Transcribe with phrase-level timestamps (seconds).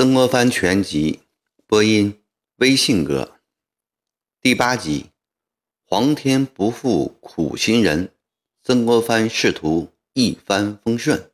[0.00, 1.20] 曾国藩全集
[1.66, 2.22] 播音
[2.56, 3.38] 微信哥
[4.40, 5.10] 第八集：
[5.84, 8.10] 皇天不负苦心人，
[8.62, 11.30] 曾国藩仕途一帆风顺。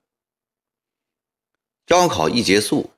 [1.87, 2.91] 招考一结束，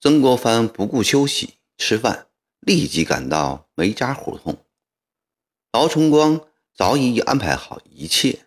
[0.00, 2.28] 曾国藩不顾休息吃饭，
[2.60, 4.64] 立即赶到梅家胡同。
[5.70, 6.40] 劳崇光
[6.74, 8.46] 早已安排好一切。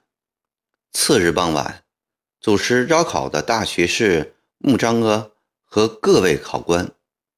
[0.92, 1.86] 次日傍晚，
[2.40, 5.31] 主持招考的大学士穆彰阿。
[5.74, 6.92] 和各位考官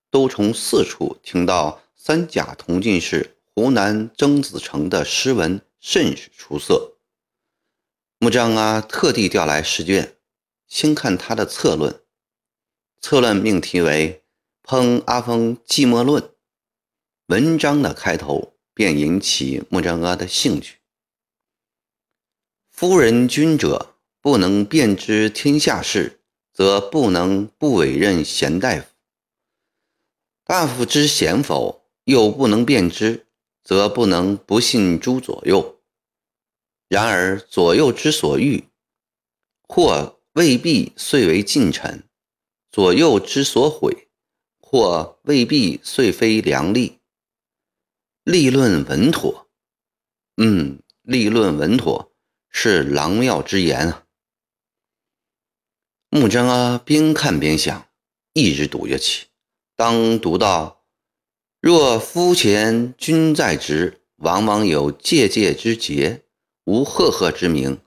[0.09, 6.97] 都从四处听到三甲同进士湖南曾子成的诗文甚是出色。
[8.17, 10.15] 穆彰阿特地调来试卷，
[10.67, 12.01] 先看他的策论。
[12.99, 14.23] 策论命题为
[14.67, 16.23] 《烹阿峰寂寞论》，
[17.27, 20.79] 文章的开头便引起穆彰阿的兴趣。
[22.71, 26.21] 夫人君者，不能辨知天下事。
[26.53, 28.85] 则不能不委任贤大夫。
[30.45, 33.25] 大夫知贤否，又不能辨之，
[33.63, 35.79] 则不能不信诸左右。
[36.87, 38.65] 然而左右之所欲，
[39.67, 42.03] 或未必遂为近臣；
[42.71, 44.09] 左右之所毁，
[44.59, 46.99] 或未必遂非良吏。
[48.23, 49.47] 立论稳妥，
[50.37, 52.11] 嗯，立论稳妥
[52.49, 54.02] 是郎妙之言啊。
[56.15, 57.87] 穆彰阿边看边想，
[58.33, 59.25] 一直读下去。
[59.75, 60.83] 当读到
[61.59, 66.21] “若夫前君在职，往往有介介之节，
[66.65, 67.79] 无赫赫之名，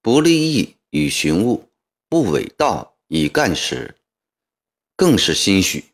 [0.00, 1.68] 不立意以寻物，
[2.08, 3.96] 不伪道以干时”，
[4.94, 5.86] 更是心许。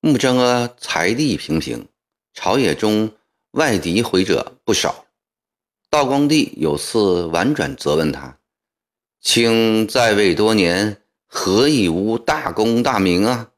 [0.00, 1.88] 穆彰阿财力平平，
[2.34, 3.10] 朝野中
[3.52, 5.06] 外敌回者不少。
[5.88, 8.38] 道光帝有次婉转责问他。
[9.24, 13.52] 卿在位多年，何以无大功大名啊？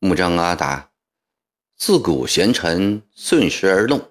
[0.00, 0.90] 穆彰阿答
[1.78, 4.10] ：“自古贤臣顺时而动，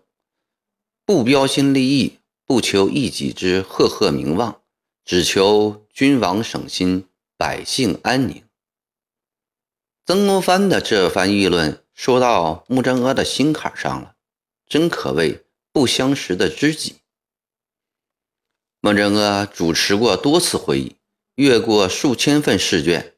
[1.06, 4.62] 不标新立异，不求一己之赫赫名望，
[5.04, 8.42] 只求君王省心，百姓安宁。”
[10.08, 14.16] 曾国藩的这番议论说到穆彰阿的心坎上了，
[14.66, 15.44] 真可谓
[15.74, 17.02] 不相识的知己。
[18.86, 20.96] 穆彰阿主持过多次会议，
[21.34, 23.16] 阅过数千份试卷，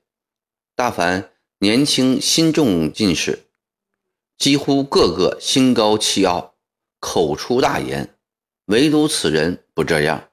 [0.78, 3.39] 大凡年轻新中进士，
[4.38, 6.55] 几乎个个心高气傲，
[7.01, 8.16] 口出大言，
[8.67, 10.29] 唯独此人不这样，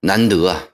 [0.00, 0.70] 难得啊！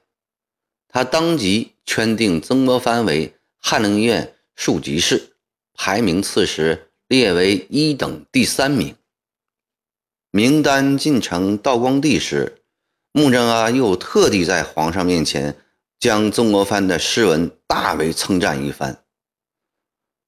[0.86, 5.32] 他当即圈定曾国藩为翰林院庶吉士，
[5.74, 8.94] 排名次时列为一等第三名。
[10.30, 12.54] 名单进呈道光帝时。
[13.12, 15.56] 穆彰阿又特地在皇上面前
[15.98, 19.02] 将曾国藩的诗文大为称赞一番。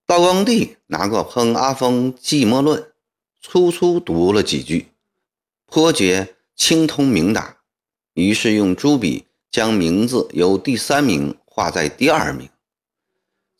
[0.06, 2.82] 道光帝拿过《烹阿峰寂寞论》，
[3.40, 4.88] 粗粗读了几句，
[5.66, 7.58] 颇觉清通明达，
[8.14, 12.48] 于是用朱笔将名字由第三名画在第二名。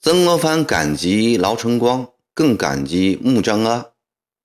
[0.01, 3.87] 曾国藩感激劳成光，更感激穆彰阿。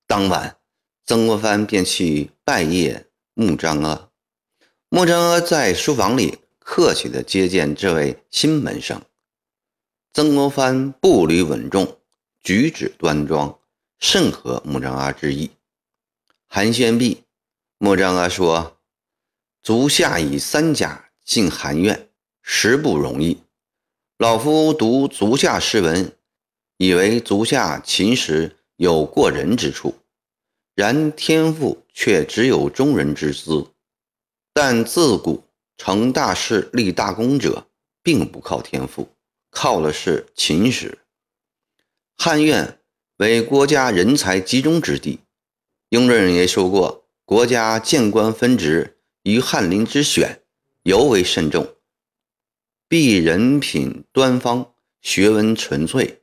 [0.06, 0.58] 当晚，
[1.04, 3.04] 曾国藩便去拜谒
[3.34, 4.05] 穆彰阿。
[4.88, 9.02] 穆彰阿在书房里客气地接见这位新门生。
[10.12, 11.98] 曾国藩步履稳重，
[12.40, 13.58] 举止端庄，
[13.98, 15.50] 甚合穆彰阿之意。
[16.46, 17.24] 寒暄毕，
[17.78, 18.76] 穆彰阿说
[19.60, 22.08] ：“足下以三甲进寒院，
[22.40, 23.38] 实不容易。
[24.18, 26.12] 老夫读足下诗文，
[26.76, 29.96] 以为足下勤时有过人之处，
[30.76, 33.66] 然天赋却只有中人之资。”
[34.58, 35.44] 但自古
[35.76, 37.66] 成大事立大功者，
[38.02, 39.06] 并不靠天赋，
[39.50, 40.96] 靠的是勤实。
[42.16, 42.78] 汉院
[43.18, 45.20] 为国家人才集中之地，
[45.90, 50.40] 雍正也说过，国家谏官分职于翰林之选
[50.84, 51.74] 尤为慎重，
[52.88, 54.72] 必人品端方，
[55.02, 56.22] 学问纯粹，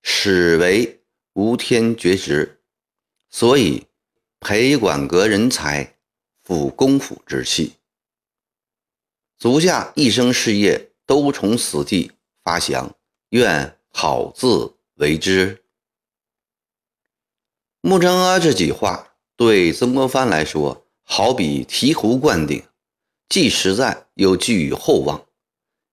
[0.00, 1.02] 始为
[1.34, 2.62] 无天绝职，
[3.28, 3.84] 所以
[4.40, 5.93] 培管阁人才。
[6.44, 7.76] 复公府之气，
[9.38, 12.12] 足下一生事业都从此地
[12.42, 12.94] 发祥，
[13.30, 15.64] 愿好自为之。
[17.80, 22.62] 穆彰阿这句话对曾国藩来说，好比醍醐灌顶，
[23.30, 25.26] 既实在又寄予厚望。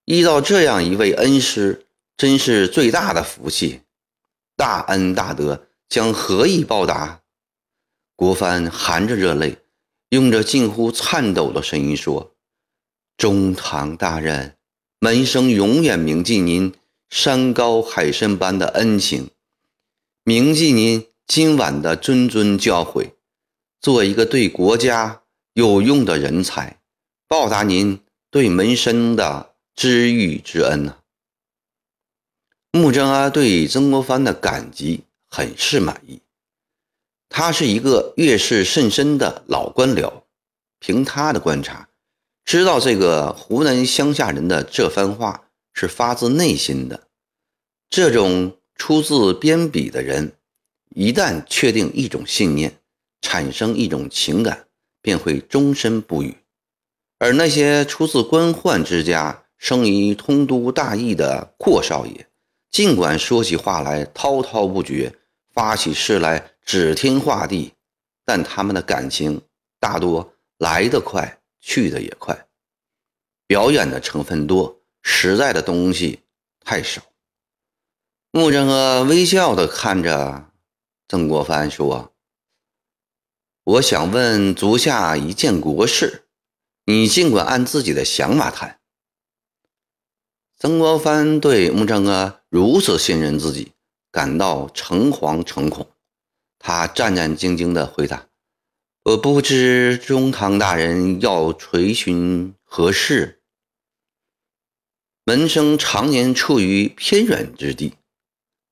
[0.04, 1.88] 遇到这样一位恩师，
[2.18, 3.83] 真是最大的福气。
[4.57, 7.21] 大恩大德将何以报答？
[8.18, 9.61] 国藩含着热泪。
[10.12, 12.36] 用着近乎颤抖的声音说
[13.16, 14.58] ：“中堂大人，
[15.00, 16.74] 门生永远铭记您
[17.10, 19.30] 山高海深般的恩情，
[20.25, 23.12] 铭记您今晚的谆谆教诲，
[23.80, 25.22] 做一个对国家
[25.54, 26.81] 有用的人才，
[27.30, 30.98] 报答您对门生的知遇之恩呐。
[32.74, 36.19] 穆正阿对曾国藩的感激很是满意。
[37.33, 40.12] 他是一个阅世甚深的老官僚，
[40.80, 41.88] 凭他的观察，
[42.44, 47.07] 知道这个湖南乡下人的这番话是发自内心的。
[47.89, 50.33] 这种出自边鄙的人，
[50.94, 52.74] 一旦确定一种信念，
[53.22, 54.66] 产生一种情感，
[55.01, 56.33] 便会终身不渝；
[57.18, 62.28] 而那些出自官宦之家、生于通都大邑的阔少爷，
[62.69, 65.13] 尽管说起话来滔滔不绝，
[65.54, 67.74] 发起誓来指天画地，
[68.24, 69.42] 但他们的感情
[69.80, 72.48] 大多来得快，去得也快，
[73.48, 76.22] 表演的成分多，实在的东西
[76.63, 77.02] 太少。
[78.31, 80.52] 穆正阿微笑的看着
[81.10, 82.13] 曾国藩说
[83.66, 86.24] ：“我想问足下一件国事，
[86.86, 88.80] 你尽管按自己的想法谈。”
[90.57, 93.74] 曾国藩对穆正阿如此信任自己，
[94.12, 95.91] 感到诚惶诚恐。
[96.63, 98.28] 他战战兢兢地回答
[99.04, 103.42] ：“我不知中堂大人要垂询何事。
[105.24, 107.96] 门生常年处于偏远之地。”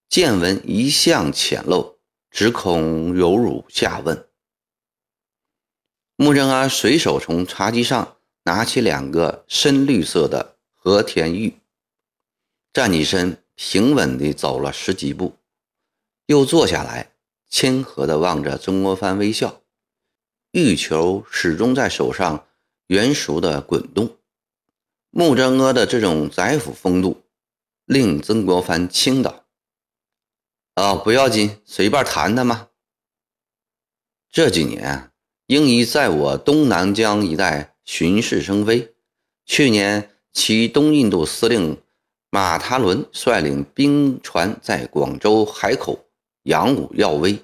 [0.08, 1.98] 见闻一向浅陋，
[2.32, 4.28] 只恐有辱下问。
[6.16, 11.60] 穆正阿随手从茶几上拿起两个深绿色的和田玉，
[12.74, 15.38] 站起身，平稳地走了十几步，
[16.26, 17.12] 又坐下来，
[17.50, 19.62] 谦和地望着曾国藩微笑。
[20.52, 22.48] 玉球始终在手上
[22.88, 24.18] 圆熟地滚动。
[25.12, 27.24] 穆正阿的这种宰辅风度，
[27.86, 29.46] 令曾国藩倾倒。
[30.76, 32.70] 哦，不要紧，随便谈谈嘛。
[34.32, 35.12] 这几年，
[35.48, 38.94] 英仪在我东南江一带巡视生威。
[39.46, 41.82] 去年，其东印度司令
[42.30, 46.06] 马塔伦率领兵船在广州海口
[46.44, 47.40] 扬武耀威。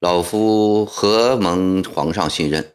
[0.00, 2.74] 老夫何蒙皇上信任，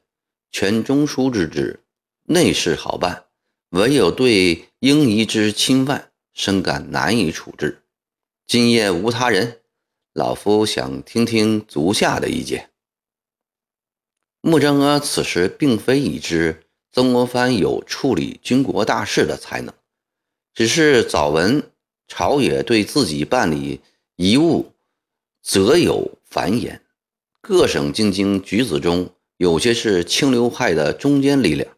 [0.51, 1.81] 全中书之职，
[2.23, 3.25] 内事好办，
[3.71, 7.83] 唯有对英仪之侵犯，深感难以处置。
[8.45, 9.59] 今夜无他人，
[10.13, 12.69] 老夫想听听足下的意见。
[14.39, 16.63] 穆正阿此时并非已知
[16.93, 19.73] 曾国藩有处理军国大事的才能，
[20.53, 21.71] 只是早闻
[22.07, 23.81] 朝野对自己办理
[24.15, 24.71] 遗物
[25.47, 26.81] 则有繁言，
[27.39, 31.77] 各省进京举子中有些是清流派的中坚力量，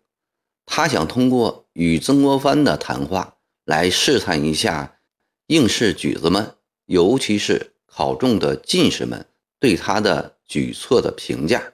[0.66, 4.98] 他想通过与曾国藩的谈话来试探一下
[5.46, 6.56] 应试举子们。
[6.88, 9.28] 尤其是考中的进士们
[9.60, 11.74] 对他的举措的评价。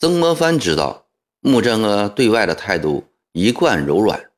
[0.00, 1.06] 曾国藩知道
[1.38, 4.32] 穆正阿对外的态度一贯柔软，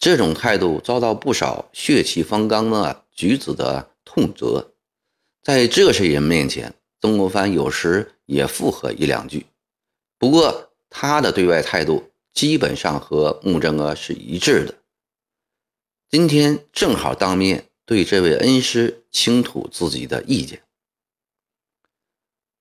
[0.00, 4.69] 这种态度遭到不少血气方刚的举子的痛责。
[5.42, 9.46] 在这些人面前，曾国藩有时也附和一两句。
[10.18, 14.74] 不过，他的对外态度基本上和穆正阿是一致的。
[16.08, 17.66] 今天正好当面。
[17.86, 20.62] 对这位恩师倾吐自己的意见。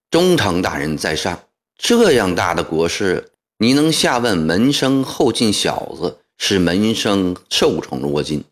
[0.09, 8.43] 中堂大人在上，这样大的国事，你能下问门生后进小子，使门生受宠若惊。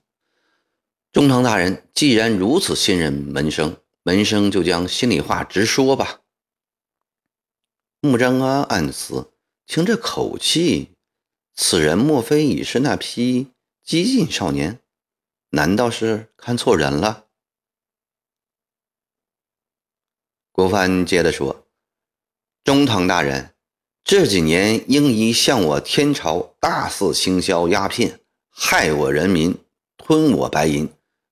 [1.12, 3.76] 中堂大人既然如此信任门生，
[4.08, 6.22] 门生就将心里话直说吧。
[8.00, 9.34] 穆彰阿暗思：
[9.66, 10.92] 听这口气，
[11.56, 13.52] 此人莫非已是那批
[13.84, 14.80] 激进少年？
[15.50, 17.26] 难道是看错人了？
[20.54, 21.68] 国藩接着说
[22.64, 23.56] ：“中堂大人，
[24.06, 28.22] 这几年英仪向我天朝大肆倾销鸦片，
[28.52, 29.58] 害我人民，
[29.98, 30.88] 吞我白银，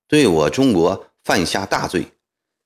[0.10, 2.12] 对我中国犯下大罪，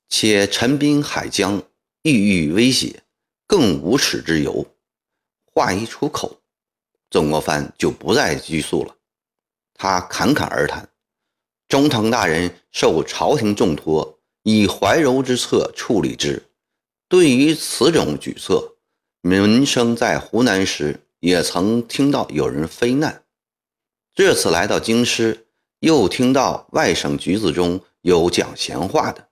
[0.10, 1.64] 且陈兵海疆，
[2.02, 3.04] 意欲威胁，
[3.48, 4.66] 更无耻之尤。”
[5.54, 6.42] 话一出口，
[7.10, 8.96] 曾国藩就不再拘束了，
[9.74, 10.90] 他侃侃而谈。
[11.68, 16.44] 中堂大人受朝廷重托，以怀柔之策处理之。
[17.08, 18.78] 对于此种举措，
[19.22, 23.24] 民生在湖南时也曾听到有人非难。
[24.16, 25.48] 这次来到京师，
[25.80, 29.29] 又听到外省举子中有讲闲话的，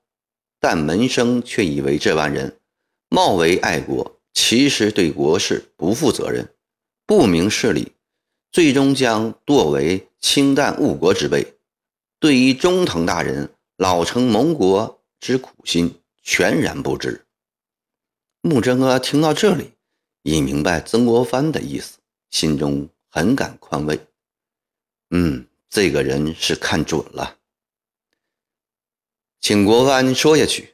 [0.68, 2.60] 但门生却以为这帮人
[3.08, 6.54] 貌为爱国，其实对国事不负责任，
[7.06, 7.94] 不明事理，
[8.52, 11.54] 最终将堕为清淡误国之辈。
[12.20, 17.26] 对于中藤大人老成盟国之苦心全然不知。
[18.42, 19.72] 穆真阿听到这里，
[20.24, 23.98] 已明白曾国藩的意思，心中很感宽慰。
[25.12, 27.37] 嗯，这个人是看准了。
[29.48, 30.74] 请国藩说下去。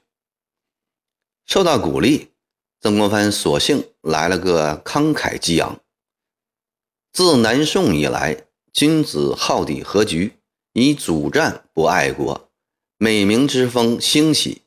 [1.45, 2.29] 受到鼓励，
[2.81, 5.79] 曾国藩索性来了个慷慨激昂。
[7.11, 10.39] 自南宋以来，君子好抵和局，
[10.71, 12.49] 以主战不爱国，
[12.97, 14.63] 美名之风兴起，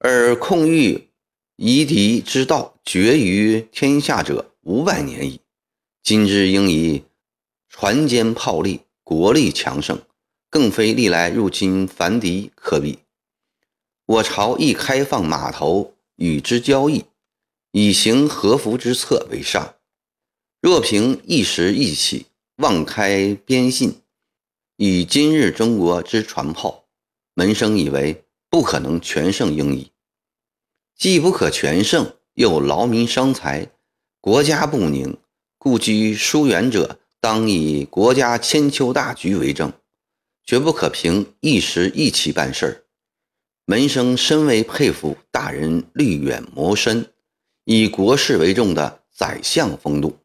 [0.00, 1.08] 而控御
[1.56, 5.40] 夷狄之道绝于天下者五百年矣。
[6.02, 7.04] 今之应以
[7.70, 9.98] 船坚炮利，国力强盛，
[10.50, 12.98] 更非历来入侵凡敌可比。
[14.06, 17.06] 我朝亦开放码头与之交易，
[17.72, 19.76] 以行和服之策为上。
[20.60, 24.02] 若凭一时意气，妄开边信，
[24.76, 26.84] 以今日中国之船炮，
[27.32, 29.90] 门生以为不可能全胜英矣。
[30.94, 33.70] 既不可全胜，又劳民伤财，
[34.20, 35.16] 国家不宁，
[35.56, 39.72] 故居疏远者，当以国家千秋大局为证，
[40.44, 42.83] 绝不可凭一时意气办事儿。
[43.66, 47.10] 门生深为佩服大人虑远谋深、
[47.64, 50.18] 以国事为重的宰相风度。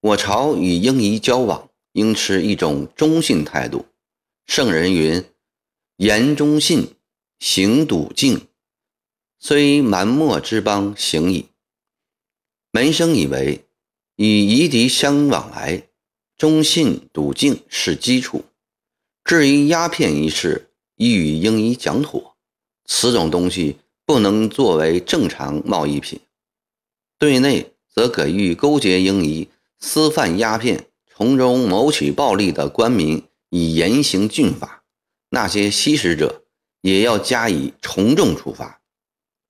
[0.00, 3.86] 我朝与英夷交往，应持一种忠信态度。
[4.44, 5.24] 圣人云
[5.98, 6.96] ：“言忠信，
[7.38, 8.48] 行笃敬，
[9.38, 11.46] 虽蛮漠之邦，行矣。”
[12.72, 13.66] 门生以为，
[14.16, 15.84] 与夷狄相往来，
[16.36, 18.44] 忠信笃敬是基础。
[19.22, 22.36] 至于鸦片一事，已与英夷讲妥。
[22.88, 26.18] 此种东西不能作为正常贸易品，
[27.18, 34.82] 对内则给予勾结英夷、私贩鸦片、从中谋取暴利的官民以严刑峻法；
[35.28, 36.42] 那些吸食者
[36.80, 38.80] 也要加以从重处罚。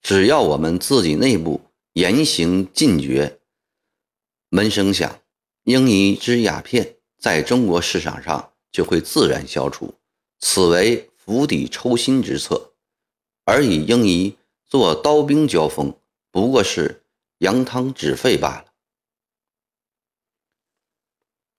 [0.03, 1.61] 只要我们自己内部
[1.93, 3.39] 严刑禁绝，
[4.49, 5.21] 门生想，
[5.65, 9.95] 英夷之鸦片在中国市场上就会自然消除。
[10.41, 12.68] 此为釜底抽薪之策。
[13.49, 14.37] 而与英夷
[14.67, 15.95] 做刀兵交锋，
[16.31, 17.03] 不过是
[17.39, 18.67] 扬汤止沸罢了。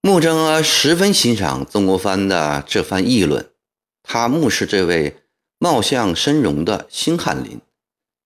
[0.02, 3.52] 穆征阿十分欣赏曾国藩的这番议论，
[4.04, 5.24] 他目视这位
[5.58, 7.60] 貌相深容的新翰林，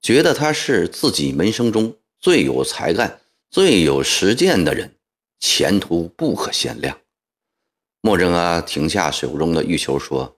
[0.02, 4.94] 觉得他是自己门生中最有才干、最有实践的人，
[5.40, 7.00] 前途不可限量。
[8.02, 10.36] 穆征阿停下手中的玉球，说：“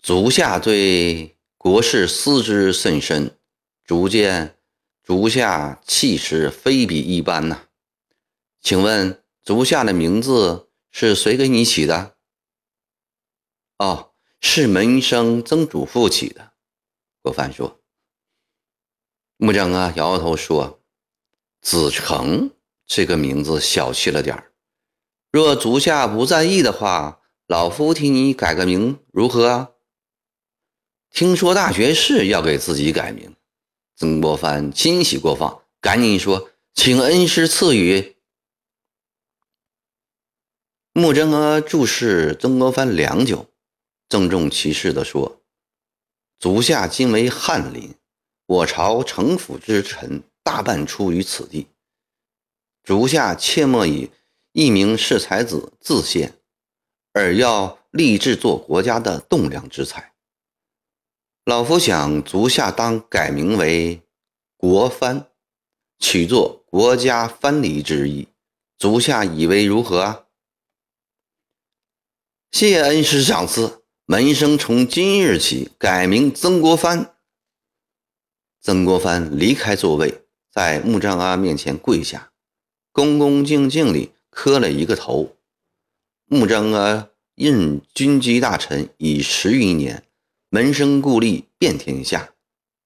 [0.00, 1.32] 足下对。”
[1.66, 3.36] 国事思之甚深，
[3.84, 4.56] 足见
[5.02, 7.64] 足下气势非比一般呐。
[8.60, 12.14] 请问足下的名字是谁给你起的？
[13.78, 16.52] 哦，是门生曾祖父起的。
[17.20, 17.80] 国藩说。
[19.36, 20.80] 木正啊摇摇头说
[21.60, 22.52] ：“子成
[22.86, 24.52] 这个名字小气了点儿。
[25.32, 29.74] 若足下不在意的话，老夫替你改个名如何？”
[31.16, 33.34] 听说大学士要给自己改名，
[33.96, 38.16] 曾国藩欣喜过望，赶紧说：“请恩师赐予。”
[40.92, 43.46] 穆贞娥注视曾国藩良久，
[44.10, 45.40] 郑重其事地说
[46.38, 47.94] ：“足下今为翰林，
[48.44, 51.68] 我朝城府之臣大半出于此地，
[52.84, 54.10] 足下切莫以
[54.52, 56.34] 一名士才子自陷，
[57.14, 60.12] 而要立志做国家的栋梁之才。”
[61.46, 64.02] 老夫想，足下当改名为
[64.56, 65.28] 国藩，
[65.96, 68.26] 取作国家藩篱之意。
[68.76, 70.26] 足下以为如何？
[72.50, 77.14] 谢恩师赏赐，门生从今日起改名曾国藩。
[78.60, 82.32] 曾国藩离开座位，在穆彰阿面前跪下，
[82.90, 85.36] 恭恭敬敬地磕了一个头。
[86.24, 90.02] 穆彰阿任军机大臣已十余年。
[90.56, 92.30] 门生故吏遍天下，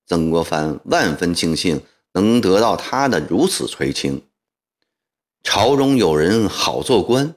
[0.05, 1.81] 曾国藩万分庆幸
[2.15, 4.25] 能得到他的如此垂青。
[5.45, 7.37] 朝中有人好做官，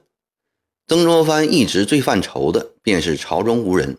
[0.88, 3.96] 曾国藩一直最犯愁的便是朝中无人。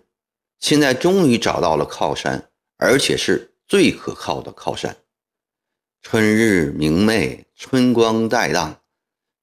[0.60, 4.98] 现在终于找到了靠山，而且是最可靠的靠山。
[6.02, 8.82] 春日明媚，春光带荡，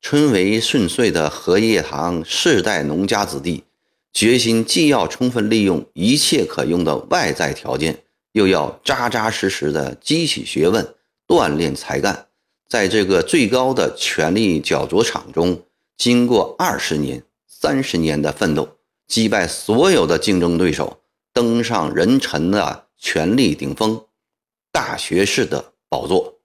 [0.03, 3.65] 春为顺遂的荷叶塘世代农家子弟。
[4.13, 10.95] 决心既要充分利用一切可用的外在条件，又要扎扎实实的积起学问、
[11.27, 12.27] 锻炼才干，
[12.69, 15.63] 在这个最高的权力角逐场中，
[15.97, 18.69] 经过二十年、三十年的奋斗，
[19.09, 21.01] 击败所有的竞争对手，
[21.33, 24.05] 登上人臣的权力顶峰——
[24.71, 26.39] 大学士的宝座。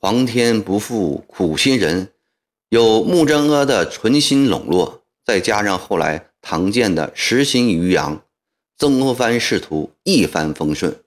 [0.00, 2.12] 皇天不负苦心人，
[2.70, 8.24] 有穆真阿的存心笼络，再加上后来唐建的实心渔阳，
[8.76, 11.02] 曾国藩仕途一帆风顺，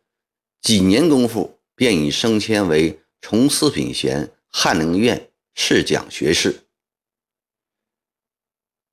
[0.61, 6.63] 几年功夫便已升迁为从四品衔翰林院侍讲学士。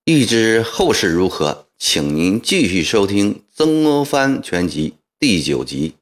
[0.04, 5.94] 欲知后事如何，请您继续收听《曾国藩全集》第九集。